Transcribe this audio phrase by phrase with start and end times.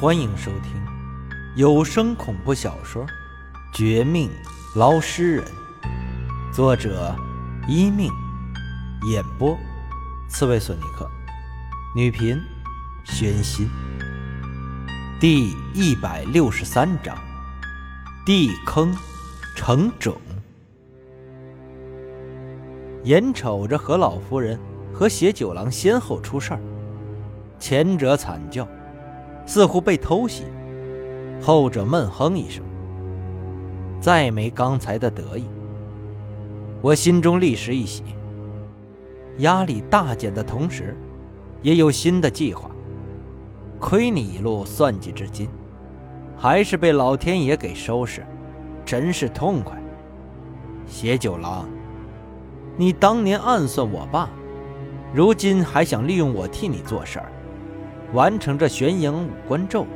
[0.00, 0.80] 欢迎收听
[1.56, 3.04] 有声恐怖小说
[3.74, 4.30] 《绝命
[4.76, 5.44] 捞尸人》，
[6.54, 7.12] 作者：
[7.66, 8.08] 一命，
[9.10, 9.58] 演播：
[10.28, 11.10] 刺猬索尼克，
[11.96, 12.40] 女频：
[13.02, 13.68] 宣心。
[15.18, 17.18] 第一百六十三章：
[18.24, 18.94] 地坑
[19.56, 20.16] 成种。
[23.02, 24.56] 眼瞅着何老夫人
[24.94, 26.60] 和邪九郎先后出事儿，
[27.58, 28.64] 前者惨叫，
[29.48, 30.42] 似乎被偷袭；
[31.40, 32.62] 后者闷哼一声，
[33.98, 35.46] 再没刚才的得意。
[36.82, 38.02] 我心中立时一喜，
[39.38, 40.94] 压力大减的同时，
[41.62, 42.70] 也有新的计划。
[43.80, 45.48] 亏你一路算计至今，
[46.36, 48.26] 还是被老天爷给收拾，
[48.84, 49.82] 真是痛快。
[50.86, 51.66] 邪九郎。
[52.76, 54.28] 你当年暗算我爸，
[55.14, 57.32] 如今还想利用我替你做事儿，
[58.12, 59.86] 完成这玄阳五关咒。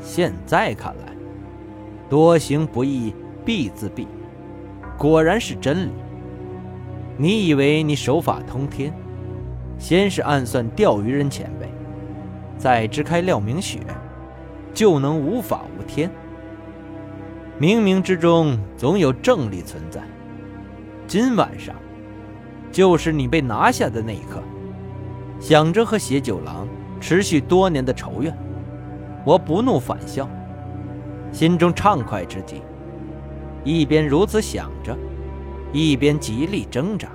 [0.00, 1.14] 现在看来，
[2.08, 4.06] 多行不义必自毙，
[4.98, 5.90] 果然是真理。
[7.16, 8.92] 你以为你手法通天，
[9.78, 11.68] 先是暗算钓鱼人前辈，
[12.56, 13.80] 再支开廖明雪，
[14.72, 16.10] 就能无法无天？
[17.60, 20.00] 冥冥之中总有正理存在。
[21.06, 21.74] 今晚上，
[22.72, 24.42] 就是你被拿下的那一刻。
[25.38, 26.66] 想着和邪九郎
[27.00, 28.36] 持续多年的仇怨，
[29.24, 30.28] 我不怒反笑，
[31.32, 32.62] 心中畅快之极。
[33.64, 34.96] 一边如此想着，
[35.72, 37.08] 一边极力挣扎，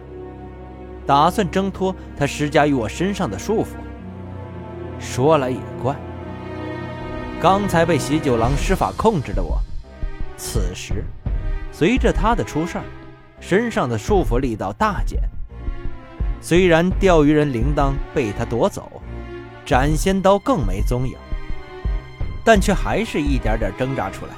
[1.05, 3.67] 打算挣脱他施加于我身上的束缚。
[4.99, 5.95] 说来也怪，
[7.39, 9.59] 刚才被喜九郎施法控制的我，
[10.35, 11.03] 此时
[11.71, 12.83] 随着他的出事儿。
[13.41, 15.19] 身上的束缚力道大减，
[16.41, 18.89] 虽然钓鱼人铃铛被他夺走，
[19.65, 21.15] 斩仙刀更没踪影，
[22.43, 24.31] 但却还是一点点挣扎出来。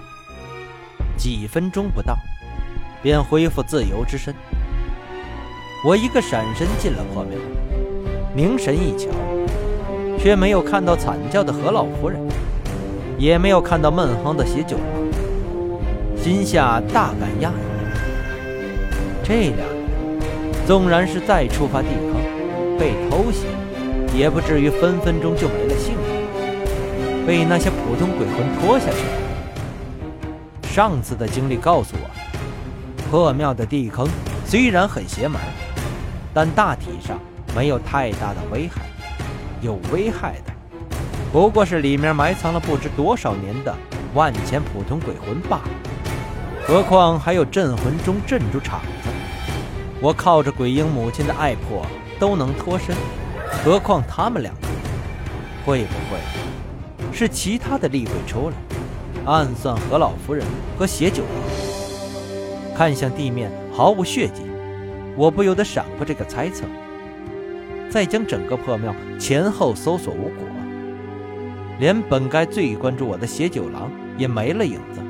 [1.18, 2.16] 几分钟不到，
[3.04, 4.34] 便恢复自由之身。
[5.84, 7.38] 我一个闪身进了破庙，
[8.34, 9.10] 凝神一瞧，
[10.18, 12.22] 却没有看到惨叫的何老夫人，
[13.18, 14.86] 也没有看到闷哼的邪九郎，
[16.16, 17.68] 心下大感讶异。
[19.26, 19.68] 这两人，
[20.66, 23.46] 纵然是再触发地坑，被偷袭，
[24.18, 28.98] 也不至于分分钟就没了性命，被那些普通鬼魂拖下去。
[30.74, 32.10] 上次的经历告诉我，
[33.12, 34.08] 破庙的地坑
[34.44, 35.40] 虽然很邪门，
[36.34, 37.20] 但大体上
[37.56, 38.82] 没有太大的危害。
[39.62, 40.52] 有危害的，
[41.32, 43.76] 不过是里面埋藏了不知多少年的
[44.16, 45.70] 万千普通鬼魂罢了。
[46.66, 49.10] 何况还有镇魂钟镇住场子。
[50.02, 51.86] 我靠着鬼婴母亲的爱魄
[52.20, 52.96] 都能脱身，
[53.52, 54.68] 何况他们两个？
[55.66, 56.18] 会不会
[57.12, 58.56] 是其他的厉鬼出来
[59.26, 60.46] 暗算何老夫人
[60.78, 61.32] 和邪九郎？
[62.76, 64.44] 看向地面毫无血迹，
[65.16, 66.64] 我不由得闪过这个猜测。
[67.90, 70.46] 再将整个破庙前后搜索无果，
[71.80, 75.02] 连本该最关注我的邪九郎也没了影子，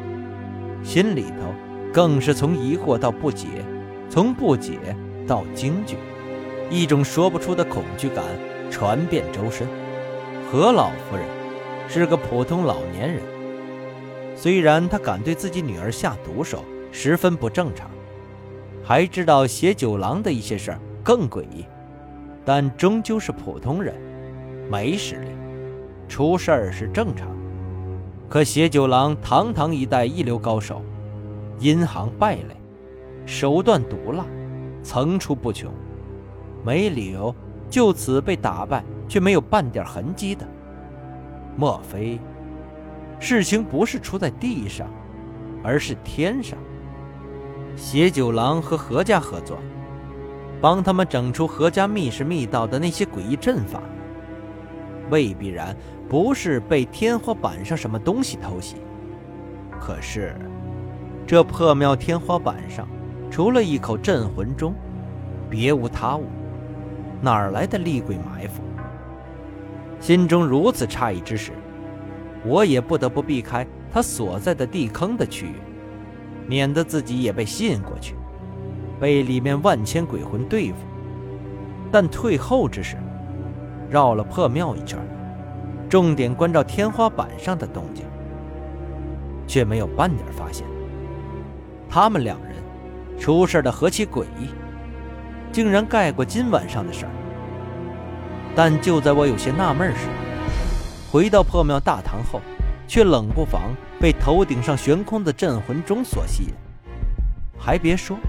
[0.83, 1.53] 心里头
[1.93, 3.47] 更是从疑惑到不解。
[4.09, 4.79] 从不解
[5.27, 5.97] 到惊惧，
[6.69, 8.23] 一种说不出的恐惧感
[8.69, 9.67] 传遍周身。
[10.51, 11.25] 何老夫人
[11.87, 13.21] 是个普通老年人，
[14.35, 17.89] 虽然她敢对自己女儿下毒手，十分不正常，
[18.83, 21.65] 还知道邪九郎的一些事儿更诡异，
[22.43, 23.95] 但终究是普通人，
[24.69, 25.29] 没实力，
[26.07, 27.27] 出事儿是正常。
[28.29, 30.81] 可邪九郎堂堂一代一流高手，
[31.59, 32.55] 阴行败类。
[33.25, 34.25] 手段毒辣，
[34.83, 35.69] 层出不穷，
[36.67, 37.33] 没理由
[37.69, 40.45] 就此被打败，却没有半点痕迹的。
[41.55, 42.19] 莫非
[43.19, 44.85] 事情不是出在地上，
[45.63, 46.59] 而是天上？
[47.77, 49.57] 邪九郎和何家合作，
[50.59, 53.81] 帮他们整出何家密室密道的那些诡异阵法，
[55.09, 55.73] 未必然
[56.09, 58.75] 不是被天花板上什么东西偷袭。
[59.79, 60.35] 可是
[61.25, 62.85] 这破庙天花板上。
[63.29, 64.73] 除了一口镇魂钟，
[65.49, 66.25] 别无他物，
[67.21, 68.61] 哪儿来的厉鬼埋伏？
[69.99, 71.51] 心中如此诧异之时，
[72.45, 75.55] 我也不得不避开他所在的地坑的区域，
[76.47, 78.15] 免得自己也被吸引过去，
[78.99, 80.77] 被里面万千鬼魂对付。
[81.91, 82.95] 但退后之时，
[83.89, 84.99] 绕了破庙一圈，
[85.89, 88.05] 重点关照天花板上的动静，
[89.47, 90.65] 却没有半点发现。
[91.89, 92.57] 他们两人。
[93.19, 94.47] 出事的何其诡异，
[95.57, 97.11] 竟然盖过今晚上的事儿。
[98.55, 100.05] 但就在我有些纳闷时，
[101.11, 102.39] 回到破庙大堂后，
[102.87, 106.53] 却冷不防被头顶上悬空的镇魂钟所吸引。
[107.57, 108.19] 还别说，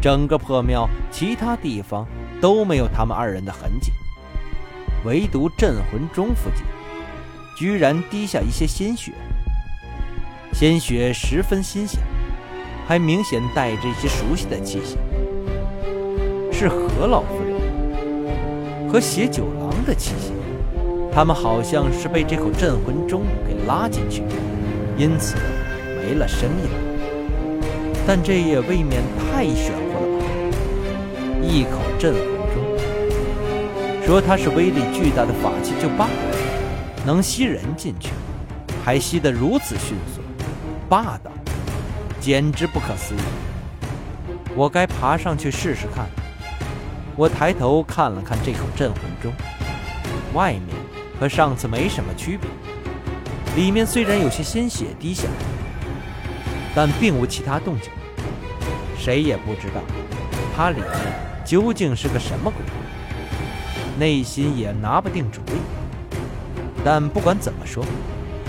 [0.00, 2.06] 整个破庙其他地方
[2.40, 3.92] 都没有他们二人的痕迹，
[5.04, 6.64] 唯独镇魂钟附近，
[7.54, 9.12] 居然滴下一些鲜血。
[10.54, 12.00] 鲜血十分新鲜，
[12.88, 14.96] 还明显带着一些熟悉的气息，
[16.58, 20.32] 是何老夫人和邪九郎的气息。
[21.12, 24.22] 他们好像是被这口镇魂钟给拉进去，
[24.96, 25.36] 因此
[25.98, 26.70] 没了声音。
[28.06, 30.24] 但这也未免太玄乎了吧？
[31.42, 32.22] 一口镇魂
[32.54, 36.10] 钟，说它是威力巨大的法器就罢了，
[37.04, 38.12] 能吸人进去，
[38.82, 40.22] 还吸得如此迅速，
[40.88, 41.30] 霸道，
[42.18, 43.18] 简直不可思议。
[44.54, 46.06] 我该爬上去试试看。
[47.16, 49.32] 我抬头看了看这口镇魂钟，
[50.34, 50.76] 外面。
[51.18, 52.46] 和上次没什么区别，
[53.56, 55.30] 里面虽然有些鲜血滴下来，
[56.74, 57.90] 但并无其他动静。
[58.98, 59.80] 谁也不知道
[60.54, 60.90] 它里面
[61.42, 62.60] 究竟是个什么鬼，
[63.98, 65.56] 内心也拿不定主意。
[66.84, 67.82] 但不管怎么说，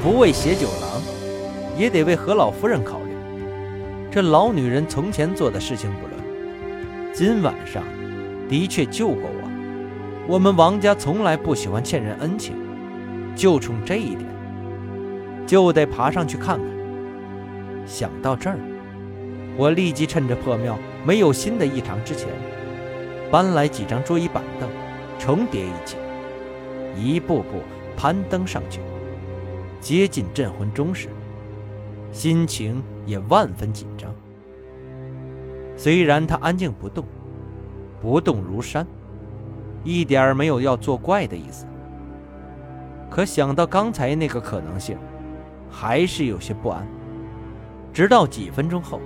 [0.03, 1.01] 不为邪九郎，
[1.77, 3.15] 也得为何老夫人考虑。
[4.11, 7.81] 这老女人从前做的事情不论，今晚上
[8.49, 9.49] 的确救过我。
[10.27, 12.55] 我们王家从来不喜欢欠人恩情，
[13.35, 14.25] 就冲这一点，
[15.45, 16.67] 就得爬上去看看。
[17.85, 18.57] 想到这儿，
[19.55, 22.27] 我立即趁着破庙没有新的异常之前，
[23.31, 24.69] 搬来几张桌椅板凳，
[25.17, 25.95] 重叠一起，
[26.97, 27.61] 一步步
[27.95, 28.81] 攀登上去。
[29.79, 31.07] 接近镇魂钟时，
[32.11, 34.13] 心情也万分紧张。
[35.77, 37.05] 虽然他安静不动，
[38.01, 38.85] 不动如山。
[39.83, 41.65] 一点儿没有要作怪的意思，
[43.09, 44.97] 可想到刚才那个可能性，
[45.69, 46.85] 还是有些不安。
[47.93, 48.99] 直到几分钟后，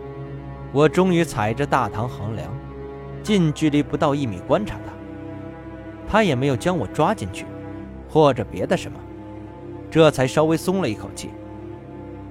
[0.71, 2.51] 我终于踩着大堂横梁，
[3.21, 4.91] 近距离不到一米观察他。
[6.07, 7.45] 他也没有将我抓进去，
[8.09, 8.97] 或者别的什么，
[9.89, 11.29] 这才稍微松了一口气。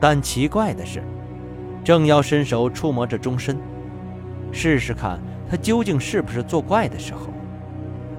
[0.01, 1.03] 但奇怪的是，
[1.85, 3.57] 正要伸手触摸着钟身，
[4.51, 7.27] 试试看他究竟是不是作怪的时候。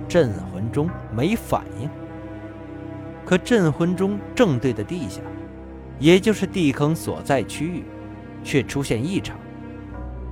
[0.07, 1.89] 镇魂钟没反应，
[3.25, 5.21] 可镇魂钟正对的地下，
[5.97, 7.85] 也就是地坑所在区域，
[8.43, 9.37] 却出现异常，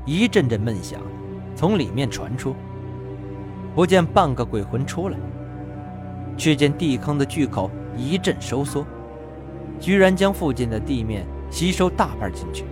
[0.06, 1.00] 一阵阵闷响
[1.56, 2.54] 从里面传出。
[3.74, 5.18] 不见半个鬼魂出来，
[6.36, 8.86] 却见地坑的巨口一阵收缩，
[9.80, 12.66] 居然将附近的地面吸收大半进去，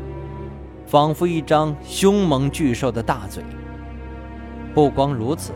[0.85, 3.41] 仿佛一张凶猛巨兽的大嘴。
[4.77, 5.53] 不光如此。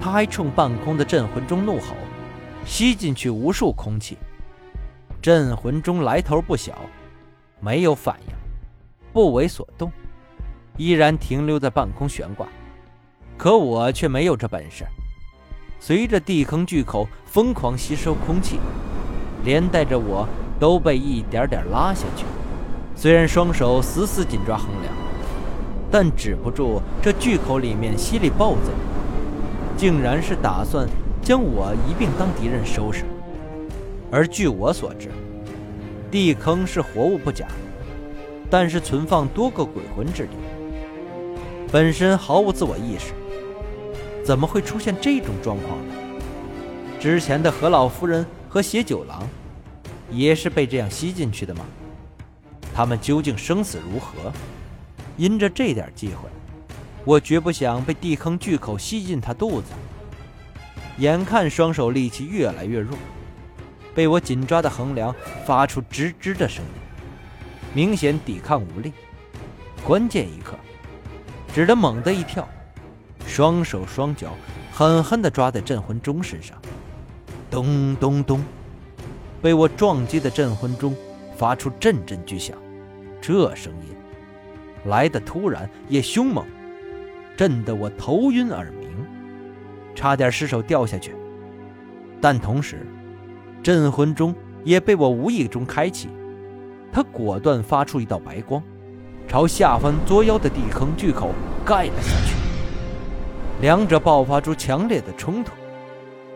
[0.00, 1.94] 他还冲半空的镇魂钟怒吼，
[2.64, 4.18] 吸进去无数空气。
[5.22, 6.76] 镇魂钟来头不小，
[7.60, 8.34] 没有反应，
[9.12, 9.92] 不为所动，
[10.76, 12.48] 依然停留在半空悬挂。
[13.38, 14.84] 可我却没有这本事。
[15.78, 18.58] 随着地坑巨口疯狂吸收空气，
[19.44, 20.28] 连带着我
[20.58, 22.24] 都被一点点拉下去。
[22.96, 24.92] 虽然双手死死紧抓横梁，
[25.90, 28.72] 但止不住这巨口里面犀利暴走。
[29.76, 30.88] 竟然是打算
[31.22, 33.04] 将我一并当敌人收拾，
[34.10, 35.10] 而据我所知，
[36.10, 37.46] 地坑是活物不假，
[38.48, 40.30] 但是存放多个鬼魂之地，
[41.70, 43.12] 本身毫无自我意识，
[44.24, 45.94] 怎么会出现这种状况呢？
[46.98, 49.28] 之前的何老夫人和血九郎，
[50.10, 51.66] 也是被这样吸进去的吗？
[52.74, 54.32] 他们究竟生死如何？
[55.16, 56.28] 因着这点机会。
[57.04, 59.68] 我绝不想被地坑巨口吸进他肚子。
[60.98, 62.96] 眼看双手力气越来越弱，
[63.94, 66.70] 被我紧抓的横梁发出吱吱的声音，
[67.74, 68.92] 明显抵抗无力。
[69.84, 70.56] 关键一刻，
[71.54, 72.48] 只得猛地一跳，
[73.26, 74.32] 双手双脚
[74.72, 76.56] 狠狠地抓在镇魂钟身上。
[77.50, 78.42] 咚咚咚，
[79.40, 80.96] 被我撞击的镇魂钟
[81.36, 82.56] 发出阵阵巨响。
[83.20, 83.94] 这声音
[84.86, 86.44] 来得突然，也凶猛。
[87.36, 88.88] 震得我头晕耳鸣，
[89.94, 91.14] 差点失手掉下去。
[92.20, 92.86] 但同时，
[93.62, 96.08] 镇魂钟也被我无意中开启，
[96.90, 98.62] 它果断发出一道白光，
[99.28, 101.32] 朝下方作妖的地坑巨口
[101.64, 102.34] 盖了下去。
[103.60, 105.52] 两者爆发出强烈的冲突，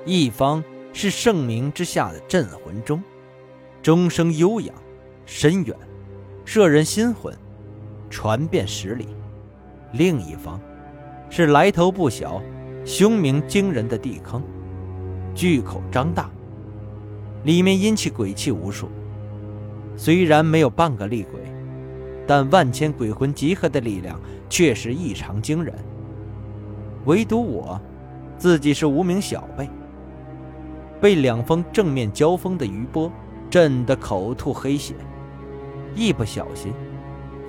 [0.05, 3.03] 一方是盛名之下的镇魂钟，
[3.83, 4.75] 钟声悠扬
[5.25, 5.75] 深远，
[6.45, 7.35] 摄人心魂，
[8.11, 9.07] 传遍十里；
[9.93, 10.61] 另一方。
[11.33, 12.43] 是来头不小、
[12.85, 14.43] 凶名惊人的地坑，
[15.33, 16.29] 巨口张大，
[17.45, 18.89] 里面阴气鬼气无数。
[19.97, 21.41] 虽然没有半个厉鬼，
[22.27, 25.73] 但万千鬼魂集合的力量确实异常惊人。
[27.05, 27.81] 唯独我，
[28.37, 29.71] 自己是无名小辈，
[31.01, 33.09] 被两峰正面交锋的余波
[33.49, 34.95] 震得口吐黑血，
[35.95, 36.73] 一不小心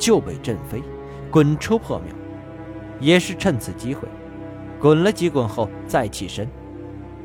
[0.02, 0.82] 就被震飞，
[1.30, 2.08] 滚出破庙。
[3.00, 4.08] 也是趁此机会，
[4.80, 6.48] 滚了几滚后再起身，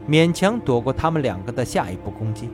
[0.07, 2.51] 勉强躲过他们两个的下一步攻击。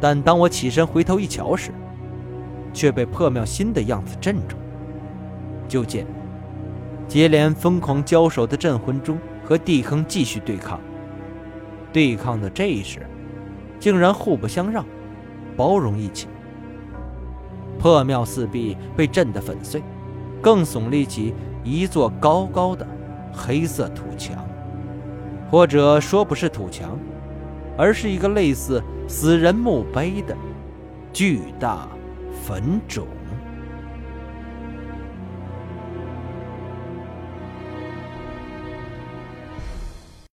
[0.00, 1.70] 但当我起身回头一瞧时，
[2.72, 4.56] 却被破庙新的样子镇住。
[5.68, 6.04] 就见
[7.08, 10.80] 接连疯狂交手的镇魂钟和地坑继续对抗，
[11.92, 13.06] 对抗的这一时，
[13.78, 14.84] 竟然互不相让，
[15.56, 16.26] 包容一起。
[17.82, 19.82] 破庙四壁被震得粉碎。
[20.40, 21.34] 更耸立起
[21.64, 22.86] 一座高高的
[23.32, 24.36] 黑色土墙，
[25.50, 26.96] 或者说不是土墙，
[27.76, 30.36] 而是一个类似死人墓碑的
[31.12, 31.88] 巨大
[32.44, 33.04] 坟冢。